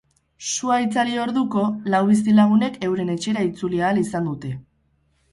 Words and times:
Sua 0.51 0.75
itzali 0.83 1.17
orduko, 1.23 1.65
lau 1.95 1.99
bizilagunek 2.07 2.79
euren 2.87 3.11
etxera 3.17 3.43
itzuli 3.49 3.83
ahal 3.89 4.01
izan 4.05 4.31
dute. 4.31 4.51